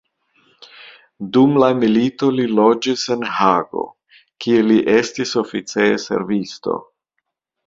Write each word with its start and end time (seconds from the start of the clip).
Dum 1.35 1.51
la 1.63 1.67
milito 1.81 2.29
li 2.37 2.45
loĝis 2.61 3.03
en 3.17 3.27
Hago, 3.41 3.85
kie 4.47 4.65
li 4.71 4.79
estis 4.97 5.37
oficeja 5.45 6.03
servisto. 6.09 6.81